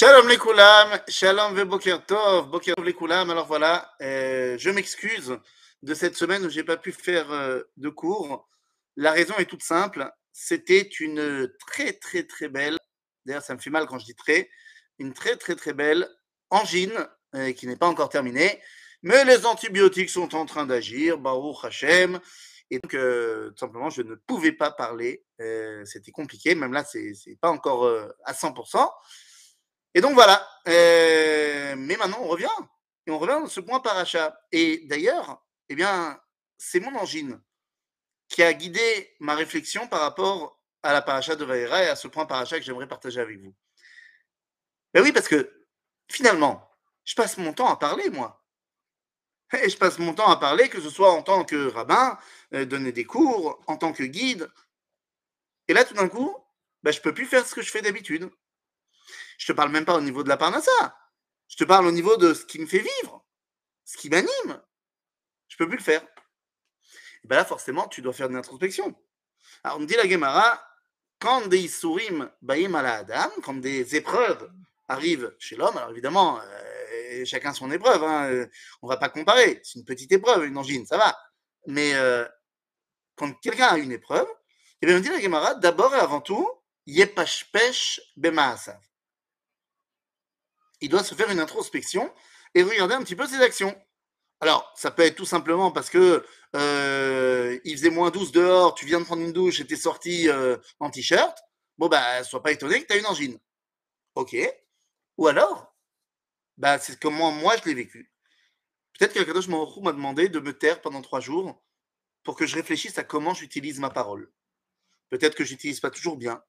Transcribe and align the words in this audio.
Shalom 0.00 0.28
les 0.28 0.38
koulam, 0.38 0.90
shalom 1.08 1.56
ve 1.56 1.64
boker 1.64 2.06
tov, 2.06 2.50
boker 2.50 2.76
tov 2.76 2.84
les 2.84 2.94
koulam. 2.94 3.30
Alors 3.30 3.48
voilà, 3.48 3.96
euh, 4.00 4.56
je 4.56 4.70
m'excuse 4.70 5.36
de 5.82 5.92
cette 5.92 6.14
semaine 6.14 6.46
où 6.46 6.48
j'ai 6.48 6.62
pas 6.62 6.76
pu 6.76 6.92
faire 6.92 7.28
euh, 7.32 7.62
de 7.76 7.88
cours. 7.88 8.48
La 8.94 9.10
raison 9.10 9.34
est 9.38 9.46
toute 9.46 9.64
simple, 9.64 10.08
c'était 10.32 10.88
une 11.00 11.52
très 11.66 11.94
très 11.94 12.22
très 12.22 12.48
belle, 12.48 12.78
d'ailleurs 13.26 13.42
ça 13.42 13.56
me 13.56 13.58
fait 13.58 13.70
mal 13.70 13.86
quand 13.86 13.98
je 13.98 14.04
dis 14.04 14.14
très, 14.14 14.48
une 15.00 15.14
très 15.14 15.34
très 15.34 15.56
très 15.56 15.72
belle 15.72 16.08
angine 16.50 17.08
euh, 17.34 17.50
qui 17.50 17.66
n'est 17.66 17.74
pas 17.74 17.88
encore 17.88 18.08
terminée, 18.08 18.62
mais 19.02 19.24
les 19.24 19.46
antibiotiques 19.46 20.10
sont 20.10 20.36
en 20.36 20.46
train 20.46 20.64
d'agir, 20.64 21.18
Baruch 21.18 21.64
Hashem, 21.64 22.20
et 22.70 22.78
donc 22.78 22.92
tout 22.92 23.58
simplement 23.58 23.90
je 23.90 24.02
ne 24.02 24.14
pouvais 24.14 24.52
pas 24.52 24.70
parler, 24.70 25.24
c'était 25.86 26.12
compliqué, 26.12 26.54
même 26.54 26.72
là 26.72 26.84
c'est 26.84 27.36
pas 27.40 27.50
encore 27.50 27.90
à 28.24 28.32
100%. 28.32 28.88
Et 29.94 30.00
donc 30.00 30.14
voilà. 30.14 30.46
Euh, 30.68 31.74
mais 31.76 31.96
maintenant, 31.96 32.18
on 32.20 32.28
revient. 32.28 32.48
Et 33.06 33.10
on 33.10 33.18
revient 33.18 33.40
dans 33.40 33.46
ce 33.46 33.60
point 33.60 33.80
paracha. 33.80 34.38
Et 34.52 34.86
d'ailleurs, 34.86 35.44
eh 35.68 35.74
bien, 35.74 36.20
c'est 36.58 36.80
mon 36.80 36.94
angine 36.96 37.40
qui 38.28 38.42
a 38.42 38.52
guidé 38.52 39.14
ma 39.20 39.34
réflexion 39.34 39.88
par 39.88 40.00
rapport 40.00 40.60
à 40.82 40.92
la 40.92 41.02
paracha 41.02 41.34
de 41.36 41.44
Vaera 41.44 41.82
et 41.82 41.88
à 41.88 41.96
ce 41.96 42.08
point 42.08 42.26
paracha 42.26 42.58
que 42.58 42.64
j'aimerais 42.64 42.88
partager 42.88 43.20
avec 43.20 43.38
vous. 43.40 43.54
Ben 44.94 45.02
oui, 45.02 45.12
parce 45.12 45.28
que 45.28 45.66
finalement, 46.10 46.70
je 47.04 47.14
passe 47.14 47.38
mon 47.38 47.52
temps 47.52 47.68
à 47.68 47.76
parler, 47.76 48.10
moi. 48.10 48.44
Et 49.62 49.70
je 49.70 49.78
passe 49.78 49.98
mon 49.98 50.12
temps 50.14 50.28
à 50.28 50.36
parler, 50.36 50.68
que 50.68 50.80
ce 50.80 50.90
soit 50.90 51.10
en 51.10 51.22
tant 51.22 51.44
que 51.44 51.68
rabbin, 51.68 52.18
euh, 52.52 52.66
donner 52.66 52.92
des 52.92 53.04
cours, 53.04 53.62
en 53.66 53.78
tant 53.78 53.92
que 53.92 54.02
guide. 54.02 54.50
Et 55.68 55.72
là, 55.72 55.84
tout 55.84 55.94
d'un 55.94 56.08
coup, 56.08 56.36
ben, 56.82 56.92
je 56.92 57.00
peux 57.00 57.14
plus 57.14 57.26
faire 57.26 57.46
ce 57.46 57.54
que 57.54 57.62
je 57.62 57.70
fais 57.70 57.80
d'habitude. 57.80 58.30
Je 59.38 59.46
te 59.46 59.52
parle 59.52 59.70
même 59.70 59.84
pas 59.84 59.96
au 59.96 60.00
niveau 60.00 60.22
de 60.22 60.28
la 60.28 60.36
parnassa. 60.36 60.96
Je 61.48 61.56
te 61.56 61.64
parle 61.64 61.86
au 61.86 61.92
niveau 61.92 62.16
de 62.16 62.34
ce 62.34 62.44
qui 62.44 62.58
me 62.58 62.66
fait 62.66 62.80
vivre, 62.80 63.24
ce 63.84 63.96
qui 63.96 64.10
m'anime. 64.10 64.62
Je 65.48 65.56
peux 65.56 65.66
plus 65.66 65.78
le 65.78 65.82
faire. 65.82 66.02
Et 67.24 67.28
ben 67.28 67.36
là, 67.36 67.44
forcément, 67.44 67.88
tu 67.88 68.02
dois 68.02 68.12
faire 68.12 68.28
de 68.28 68.34
l'introspection. 68.34 68.94
Alors, 69.64 69.78
on 69.78 69.84
dit 69.84 69.94
la 69.94 70.08
Gemara, 70.08 70.62
quand 71.18 71.46
des 71.48 71.58
isurim 71.58 72.30
baïm 72.42 72.74
ala 72.74 72.98
adam, 72.98 73.30
quand 73.42 73.54
des 73.54 73.96
épreuves 73.96 74.50
arrivent 74.88 75.34
chez 75.38 75.56
l'homme, 75.56 75.76
alors 75.76 75.90
évidemment, 75.90 76.40
euh, 76.40 77.24
chacun 77.24 77.52
son 77.52 77.70
épreuve, 77.70 78.04
hein, 78.04 78.30
euh, 78.30 78.46
on 78.82 78.88
va 78.88 78.96
pas 78.96 79.08
comparer. 79.08 79.60
C'est 79.64 79.78
une 79.78 79.84
petite 79.84 80.12
épreuve, 80.12 80.44
une 80.44 80.56
angine, 80.56 80.86
ça 80.86 80.96
va. 80.96 81.16
Mais 81.66 81.94
euh, 81.94 82.26
quand 83.16 83.32
quelqu'un 83.40 83.68
a 83.68 83.78
une 83.78 83.92
épreuve, 83.92 84.28
eh 84.80 84.86
bien, 84.86 84.96
on 84.96 85.00
dit 85.00 85.08
la 85.08 85.20
Gemara, 85.20 85.54
d'abord 85.54 85.94
et 85.94 85.98
avant 85.98 86.20
tout, 86.20 86.48
yepashpesh 86.86 88.00
bemaasav 88.16 88.78
il 90.80 90.88
doit 90.88 91.04
se 91.04 91.14
faire 91.14 91.30
une 91.30 91.40
introspection 91.40 92.12
et 92.54 92.62
regarder 92.62 92.94
un 92.94 93.02
petit 93.02 93.16
peu 93.16 93.26
ses 93.26 93.40
actions. 93.40 93.76
Alors, 94.40 94.72
ça 94.76 94.90
peut 94.90 95.02
être 95.02 95.16
tout 95.16 95.26
simplement 95.26 95.72
parce 95.72 95.90
que 95.90 96.24
euh, 96.54 97.58
il 97.64 97.76
faisait 97.76 97.90
moins 97.90 98.10
12 98.10 98.32
dehors, 98.32 98.74
tu 98.74 98.86
viens 98.86 99.00
de 99.00 99.04
prendre 99.04 99.22
une 99.22 99.32
douche 99.32 99.60
et 99.60 99.66
t'es 99.66 99.76
sorti 99.76 100.28
euh, 100.28 100.56
en 100.78 100.90
t-shirt. 100.90 101.36
Bon, 101.76 101.88
bah, 101.88 102.22
sois 102.24 102.42
pas 102.42 102.52
étonné 102.52 102.80
que 102.82 102.86
tu 102.86 102.92
as 102.92 102.98
une 102.98 103.06
angine. 103.06 103.38
Ok. 104.14 104.36
Ou 105.16 105.26
alors, 105.26 105.74
bah, 106.56 106.78
c'est 106.78 106.98
comment 107.00 107.32
moi 107.32 107.56
je 107.56 107.68
l'ai 107.68 107.74
vécu. 107.74 108.12
Peut-être 108.98 109.14
que 109.14 109.22
Kadosh 109.22 109.48
Baruch 109.48 109.76
m'a 109.82 109.92
demandé 109.92 110.28
de 110.28 110.40
me 110.40 110.56
taire 110.56 110.80
pendant 110.80 111.02
trois 111.02 111.20
jours 111.20 111.62
pour 112.24 112.36
que 112.36 112.46
je 112.46 112.56
réfléchisse 112.56 112.98
à 112.98 113.04
comment 113.04 113.34
j'utilise 113.34 113.78
ma 113.78 113.90
parole. 113.90 114.30
Peut-être 115.08 115.34
que 115.34 115.44
j'utilise 115.44 115.80
pas 115.80 115.90
toujours 115.90 116.16
bien. 116.16 116.42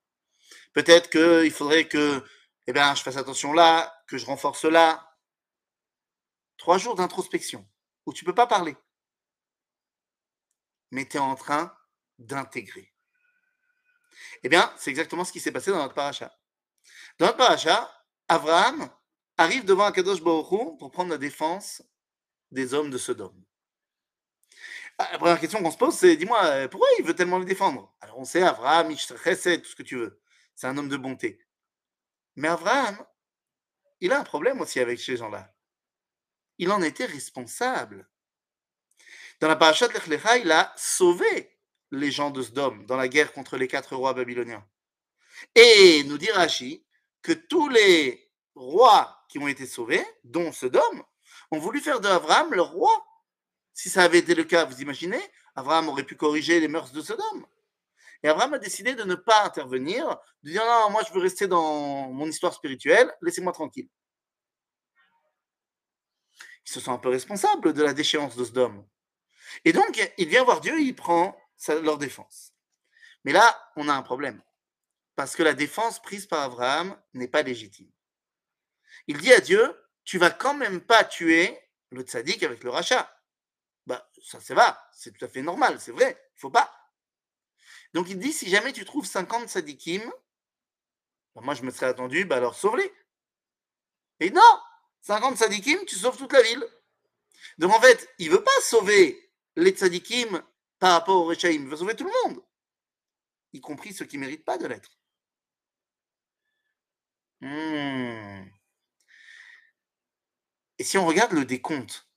Peut-être 0.74 1.10
qu'il 1.10 1.52
faudrait 1.52 1.88
que 1.88 2.24
eh 2.70 2.72
bien, 2.72 2.94
je 2.94 3.02
fasse 3.02 3.18
attention 3.18 3.52
là, 3.52 4.04
que 4.06 4.20
je 4.20 4.28
renforce 4.28 4.66
là. 4.66 5.18
Trois 6.56 6.78
jours 6.78 6.94
d'introspection 6.94 7.68
où 8.06 8.14
tu 8.14 8.24
ne 8.24 8.30
peux 8.30 8.36
pas 8.36 8.46
parler. 8.46 8.78
Mais 10.92 11.08
tu 11.08 11.18
es 11.18 11.20
en 11.20 11.34
train 11.34 11.76
d'intégrer. 12.20 12.94
Eh 14.44 14.50
bien, 14.50 14.72
c'est 14.78 14.92
exactement 14.92 15.26
ce 15.26 15.32
qui 15.32 15.40
s'est 15.40 15.52
passé 15.52 15.72
dans 15.72 15.80
notre 15.80 15.96
paracha. 15.96 16.32
Dans 17.18 17.26
notre 17.26 17.40
paracha, 17.40 17.92
Abraham 18.28 18.88
arrive 19.38 19.66
devant 19.66 19.86
Akadosh 19.86 20.22
Baruch 20.22 20.78
pour 20.78 20.92
prendre 20.92 21.10
la 21.10 21.18
défense 21.18 21.82
des 22.52 22.76
hommes 22.76 22.92
de 22.92 23.00
Sodome. 23.00 23.44
La 25.00 25.18
première 25.18 25.40
question 25.40 25.64
qu'on 25.64 25.72
se 25.72 25.78
pose, 25.78 25.96
c'est 25.96 26.18
dis-moi, 26.18 26.68
pourquoi 26.68 26.90
il 27.00 27.06
veut 27.06 27.16
tellement 27.16 27.40
le 27.40 27.46
défendre? 27.46 27.96
Alors 28.00 28.20
on 28.20 28.26
sait, 28.26 28.44
Abraham, 28.44 28.96
Chesed, 28.96 29.64
tout 29.64 29.70
ce 29.70 29.76
que 29.76 29.82
tu 29.82 29.96
veux. 29.96 30.22
C'est 30.54 30.68
un 30.68 30.78
homme 30.78 30.90
de 30.90 30.98
bonté. 30.98 31.44
Mais 32.36 32.48
Abraham, 32.48 32.98
il 34.02 34.12
a 34.12 34.20
un 34.20 34.24
problème 34.24 34.62
aussi 34.62 34.80
avec 34.80 35.00
ces 35.00 35.18
gens-là. 35.18 35.54
Il 36.58 36.72
en 36.72 36.82
était 36.82 37.06
responsable. 37.06 38.10
Dans 39.40 39.48
la 39.48 39.56
parasha 39.56 39.88
de 39.88 39.94
l'Echlecha, 39.94 40.38
il 40.38 40.52
a 40.52 40.74
sauvé 40.76 41.58
les 41.92 42.12
gens 42.12 42.30
de 42.30 42.42
Sdom 42.42 42.84
dans 42.86 42.98
la 42.98 43.08
guerre 43.08 43.34
contre 43.34 43.58
les 43.58 43.68
quatre 43.68 43.96
rois 43.96 44.14
babyloniens. 44.14 44.66
Et 45.56 46.04
nous 46.06 46.18
dit 46.18 46.32
Rashi 46.32 46.86
que 47.22 47.32
tous 47.32 47.70
les 47.70 48.30
rois 48.56 49.26
qui 49.30 49.40
ont 49.40 49.48
été 49.48 49.66
sauvés, 49.66 50.06
dont 50.24 50.52
Sodome, 50.52 51.04
ont 51.52 51.60
voulu 51.60 51.80
faire 51.80 52.00
de 52.00 52.08
Abraham 52.08 52.54
leur 52.54 52.72
roi. 52.72 53.06
Si 53.74 53.90
ça 53.90 54.04
avait 54.04 54.20
été 54.20 54.36
le 54.36 54.44
cas, 54.44 54.66
vous 54.66 54.82
imaginez, 54.82 55.22
Abraham 55.56 55.90
aurait 55.90 56.04
pu 56.04 56.16
corriger 56.16 56.60
les 56.60 56.68
mœurs 56.68 56.92
de 56.92 57.02
Sodome. 57.02 57.46
Et 58.24 58.28
Abraham 58.28 58.56
a 58.56 58.60
décidé 58.60 58.96
de 58.96 59.04
ne 59.04 59.16
pas 59.16 59.46
intervenir, 59.46 60.18
de 60.44 60.52
dire 60.52 60.66
non, 60.66 60.90
moi 60.90 61.04
je 61.08 61.14
veux 61.14 61.22
rester 61.22 61.48
dans 61.48 62.10
mon 62.12 62.28
histoire 62.28 62.54
spirituelle, 62.54 63.12
laissez-moi 63.22 63.54
tranquille. 63.54 63.90
Ils 66.66 66.72
se 66.72 66.80
sent 66.80 66.92
un 66.92 66.98
peu 66.98 67.10
responsables 67.10 67.74
de 67.74 67.82
la 67.82 67.94
déchéance 67.94 68.36
de 68.36 68.44
Sodome. 68.44 68.86
Et 69.66 69.74
donc, 69.74 70.00
il 70.18 70.28
vient 70.28 70.44
voir 70.44 70.62
Dieu 70.62 70.80
il 70.80 70.96
prend 70.96 71.36
leur 71.68 71.98
défense. 71.98 72.54
Mais 73.24 73.32
là, 73.32 73.58
on 73.76 73.90
a 73.90 73.94
un 73.94 74.02
problème. 74.02 74.42
Parce 75.16 75.36
que 75.36 75.44
la 75.44 75.54
défense 75.54 76.02
prise 76.02 76.28
par 76.28 76.42
Abraham 76.42 76.96
n'est 77.14 77.28
pas 77.28 77.42
légitime. 77.42 77.92
Il 79.08 79.18
dit 79.18 79.34
à 79.34 79.40
Dieu, 79.40 79.76
tu 80.04 80.18
vas 80.18 80.30
quand 80.30 80.54
même 80.54 80.82
pas 80.82 81.04
tuer 81.04 81.60
le 81.90 82.04
tzaddik 82.04 82.44
avec 82.44 82.64
le 82.64 82.70
rachat. 82.70 83.12
Bah, 83.86 84.08
ça, 84.24 84.40
ça 84.40 84.54
va, 84.54 84.88
c'est 84.94 85.12
tout 85.18 85.26
à 85.26 85.28
fait 85.28 85.42
normal, 85.42 85.80
c'est 85.80 85.92
vrai, 85.92 86.16
il 86.36 86.40
faut 86.40 86.52
pas. 86.52 86.79
Donc 87.94 88.10
il 88.10 88.20
dit, 88.20 88.34
si 88.34 88.50
jamais 88.50 88.74
tu 88.74 88.86
trouves 88.86 89.06
50 89.06 89.50
tzadikim, 89.50 90.02
bah, 91.36 91.42
moi 91.44 91.54
je 91.54 91.64
me 91.64 91.72
serais 91.72 91.88
attendu, 91.88 92.26
bah 92.26 92.38
alors 92.38 92.56
sauve-les. 92.56 92.94
Et 94.20 94.30
non, 94.32 94.60
50 95.02 95.38
tzadikim, 95.38 95.86
tu 95.86 95.96
sauves 95.96 96.18
toute 96.18 96.34
la 96.34 96.42
ville. 96.42 96.66
Donc 97.58 97.72
en 97.72 97.82
fait, 97.82 98.14
il 98.20 98.30
veut 98.30 98.44
pas 98.44 98.62
sauver 98.62 99.32
les 99.56 99.72
tzadikim 99.72 100.44
par 100.78 100.94
rapport 100.94 101.18
aux 101.18 101.26
rechaïm, 101.26 101.64
il 101.64 101.70
veut 101.70 101.78
sauver 101.78 101.96
tout 101.96 102.06
le 102.06 102.30
monde, 102.30 102.44
y 103.54 103.62
compris 103.62 103.94
ceux 103.94 104.06
qui 104.06 104.18
ne 104.18 104.22
méritent 104.22 104.46
pas 104.46 104.58
de 104.58 104.68
l'être. 104.68 104.98
Hmm. 107.42 108.50
Et 110.78 110.84
si 110.84 110.98
on 110.98 111.06
regarde 111.06 111.34
le 111.34 111.46
décompte, 111.46 112.08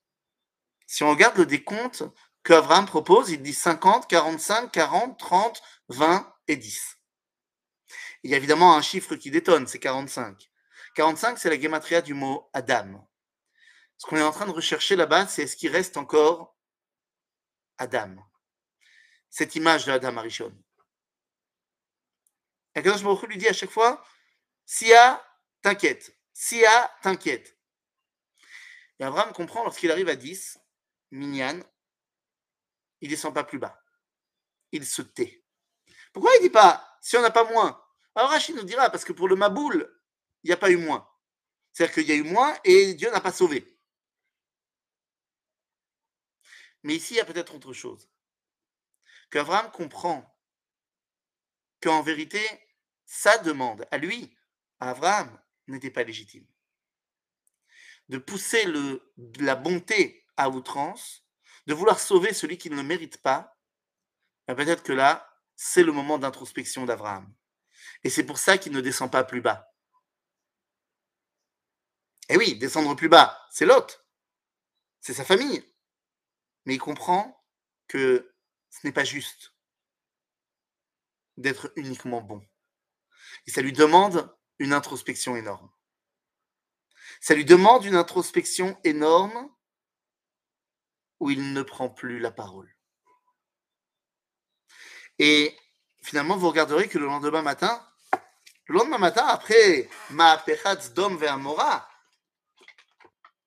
si 0.86 1.02
on 1.02 1.10
regarde 1.10 1.36
le 1.38 1.46
décompte 1.46 2.04
qu'Abraham 2.44 2.86
propose, 2.86 3.30
il 3.30 3.42
dit 3.42 3.54
50, 3.54 4.08
45, 4.08 4.70
40, 4.72 5.18
30, 5.18 5.62
20 5.88 6.34
et 6.48 6.56
10. 6.56 6.98
Il 8.24 8.30
y 8.30 8.34
a 8.34 8.36
évidemment 8.36 8.76
un 8.76 8.82
chiffre 8.82 9.16
qui 9.16 9.30
détonne, 9.30 9.66
c'est 9.66 9.78
45. 9.78 10.50
45, 10.94 11.38
c'est 11.38 11.50
la 11.50 11.60
gematria 11.60 12.02
du 12.02 12.14
mot 12.14 12.48
Adam. 12.52 13.08
Ce 13.96 14.06
qu'on 14.06 14.16
est 14.16 14.22
en 14.22 14.32
train 14.32 14.46
de 14.46 14.52
rechercher 14.52 14.96
là-bas, 14.96 15.26
c'est 15.26 15.42
est-ce 15.42 15.56
qu'il 15.56 15.70
reste 15.70 15.96
encore 15.96 16.56
Adam 17.78 18.16
Cette 19.30 19.54
image 19.54 19.86
de 19.86 19.92
Adam 19.92 20.16
Arishon. 20.16 20.52
Et 22.74 22.82
Baruch 22.82 23.22
Hu 23.22 23.26
lui 23.26 23.38
dit 23.38 23.48
à 23.48 23.52
chaque 23.52 23.70
fois, 23.70 24.04
Sia, 24.64 25.24
t'inquiète. 25.60 26.16
Sia, 26.32 26.90
t'inquiète. 27.02 27.56
Et 28.98 29.04
Abraham 29.04 29.32
comprend 29.32 29.64
lorsqu'il 29.64 29.90
arrive 29.90 30.08
à 30.08 30.16
10, 30.16 30.58
Minyan, 31.10 31.60
il 33.02 33.08
descend 33.08 33.34
pas 33.34 33.44
plus 33.44 33.58
bas. 33.58 33.78
Il 34.70 34.86
se 34.86 35.02
tait. 35.02 35.44
Pourquoi 36.12 36.30
il 36.36 36.42
dit 36.42 36.50
pas 36.50 36.98
si 37.02 37.16
on 37.16 37.20
n'a 37.20 37.30
pas 37.30 37.44
moins? 37.44 37.84
Alors 38.14 38.30
Rachid 38.30 38.56
nous 38.56 38.64
dira 38.64 38.88
parce 38.90 39.04
que 39.04 39.12
pour 39.12 39.28
le 39.28 39.36
Maboul, 39.36 39.94
il 40.42 40.48
n'y 40.48 40.54
a 40.54 40.56
pas 40.56 40.70
eu 40.70 40.76
moins. 40.76 41.08
C'est-à-dire 41.72 41.94
qu'il 41.94 42.08
y 42.08 42.12
a 42.12 42.16
eu 42.16 42.22
moins 42.22 42.56
et 42.64 42.94
Dieu 42.94 43.10
n'a 43.10 43.20
pas 43.20 43.32
sauvé. 43.32 43.78
Mais 46.84 46.96
ici, 46.96 47.14
il 47.14 47.16
y 47.18 47.20
a 47.20 47.24
peut-être 47.24 47.54
autre 47.54 47.72
chose. 47.72 48.08
Qu'Abraham 49.30 49.70
comprend 49.70 50.28
qu'en 51.80 52.02
vérité, 52.02 52.42
sa 53.04 53.38
demande 53.38 53.86
à 53.90 53.98
lui, 53.98 54.36
à 54.80 54.90
Abraham, 54.90 55.40
n'était 55.68 55.90
pas 55.90 56.02
légitime. 56.02 56.46
De 58.08 58.18
pousser 58.18 58.64
la 59.38 59.54
bonté 59.54 60.26
à 60.36 60.50
outrance, 60.50 61.24
de 61.66 61.74
vouloir 61.74 62.00
sauver 62.00 62.32
celui 62.32 62.58
qui 62.58 62.70
ne 62.70 62.76
le 62.76 62.82
mérite 62.82 63.18
pas, 63.22 63.56
ben 64.46 64.54
peut-être 64.54 64.82
que 64.82 64.92
là, 64.92 65.28
c'est 65.54 65.84
le 65.84 65.92
moment 65.92 66.18
d'introspection 66.18 66.84
d'Abraham. 66.84 67.32
Et 68.04 68.10
c'est 68.10 68.24
pour 68.24 68.38
ça 68.38 68.58
qu'il 68.58 68.72
ne 68.72 68.80
descend 68.80 69.10
pas 69.10 69.24
plus 69.24 69.40
bas. 69.40 69.72
Et 72.28 72.36
oui, 72.36 72.56
descendre 72.56 72.94
plus 72.96 73.08
bas, 73.08 73.46
c'est 73.50 73.66
l'autre. 73.66 74.06
C'est 75.00 75.14
sa 75.14 75.24
famille. 75.24 75.64
Mais 76.64 76.74
il 76.74 76.78
comprend 76.78 77.44
que 77.88 78.34
ce 78.70 78.86
n'est 78.86 78.92
pas 78.92 79.04
juste 79.04 79.54
d'être 81.36 81.72
uniquement 81.76 82.20
bon. 82.20 82.44
Et 83.46 83.50
ça 83.50 83.62
lui 83.62 83.72
demande 83.72 84.34
une 84.58 84.72
introspection 84.72 85.36
énorme. 85.36 85.70
Ça 87.20 87.34
lui 87.34 87.44
demande 87.44 87.84
une 87.84 87.96
introspection 87.96 88.78
énorme 88.84 89.50
où 91.22 91.30
il 91.30 91.52
ne 91.52 91.62
prend 91.62 91.88
plus 91.88 92.18
la 92.18 92.32
parole. 92.32 92.76
Et 95.20 95.56
finalement, 96.02 96.36
vous 96.36 96.48
regarderez 96.48 96.88
que 96.88 96.98
le 96.98 97.06
lendemain 97.06 97.42
matin, 97.42 97.88
le 98.66 98.74
lendemain 98.74 98.98
matin, 98.98 99.24
après 99.28 99.88
Ma 100.10 100.44
Dom 100.96 101.16
Mora, 101.38 101.88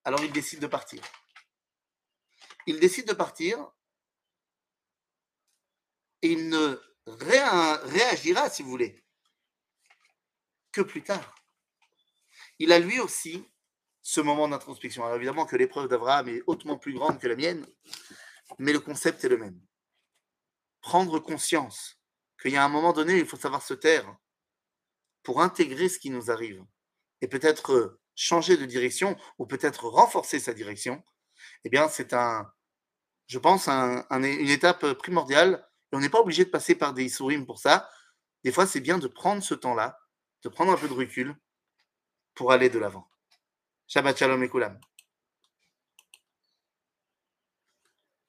alors 0.06 0.24
il 0.24 0.32
décide 0.32 0.62
de 0.62 0.68
partir. 0.68 1.04
Il 2.66 2.80
décide 2.80 3.10
de 3.10 3.14
partir 3.14 3.60
et 6.22 6.32
il 6.32 6.48
ne 6.48 6.82
réagira, 7.08 8.50
si 8.50 8.64
vous 8.64 8.70
voulez, 8.70 9.04
que 10.72 10.80
plus 10.80 11.04
tard. 11.04 11.36
Il 12.58 12.72
a 12.72 12.80
lui 12.80 13.02
aussi 13.02 13.46
ce 14.08 14.22
moment 14.22 14.48
d'introspection. 14.48 15.04
Alors 15.04 15.16
évidemment 15.16 15.48
que 15.48 15.56
l'épreuve 15.56 15.88
d'Abraham 15.88 16.28
est 16.28 16.44
hautement 16.46 16.78
plus 16.78 16.94
grande 16.94 17.20
que 17.20 17.28
la 17.28 17.36
mienne, 17.36 17.66
mais 18.60 18.72
le 18.72 18.80
concept 18.80 19.26
est 19.26 19.30
le 19.30 19.38
même. 19.38 19.60
Prendre 20.82 21.18
conscience 21.18 22.00
qu'il 22.40 22.52
y 22.52 22.56
a 22.56 22.64
un 22.64 22.70
moment 22.70 22.94
donné, 22.94 23.18
il 23.18 23.26
faut 23.26 23.36
savoir 23.36 23.64
se 23.64 23.74
taire 23.74 24.16
pour 25.24 25.42
intégrer 25.42 25.90
ce 25.90 25.98
qui 25.98 26.12
nous 26.12 26.30
arrive 26.30 26.64
et 27.22 27.28
peut-être 27.28 28.00
changer 28.14 28.58
de 28.58 28.66
direction 28.66 29.18
ou 29.40 29.48
peut-être 29.48 29.88
renforcer 29.88 30.38
sa 30.38 30.54
direction, 30.54 31.04
eh 31.64 31.70
bien, 31.70 31.90
c'est 31.90 32.14
un, 32.14 32.54
je 33.26 33.40
pense, 33.40 33.68
une 33.68 34.50
étape 34.50 34.94
primordiale. 34.94 35.68
Et 35.92 35.96
on 35.96 36.00
n'est 36.00 36.10
pas 36.10 36.22
obligé 36.22 36.46
de 36.46 36.52
passer 36.52 36.76
par 36.76 36.94
des 36.94 37.10
sourires 37.10 37.44
pour 37.44 37.58
ça. 37.58 37.90
Des 38.44 38.52
fois, 38.52 38.68
c'est 38.68 38.82
bien 38.82 39.00
de 39.00 39.08
prendre 39.08 39.42
ce 39.42 39.56
temps-là, 39.56 40.00
de 40.44 40.50
prendre 40.50 40.72
un 40.72 40.78
peu 40.78 40.88
de 40.88 40.94
recul 40.94 41.36
pour 42.36 42.52
aller 42.52 42.70
de 42.70 42.78
l'avant. 42.78 43.10
Shabbat 43.88 44.18
Shalom 44.18 44.44
et 44.44 44.50
Kulam. 44.50 44.80